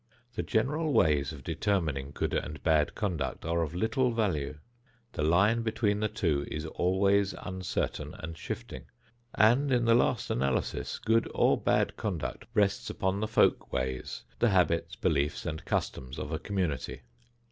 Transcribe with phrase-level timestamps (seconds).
[0.33, 4.57] The general ways of determining good and bad conduct are of little value.
[5.13, 8.85] The line between the two is always uncertain and shifting.
[9.35, 14.49] And, in the last analysis, good or bad conduct rests upon the "folk ways," the
[14.49, 17.01] habits, beliefs and customs of a community.